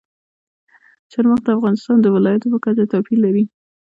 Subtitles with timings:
[1.11, 3.43] چار مغز د افغانستان د ولایاتو په کچه توپیر لري.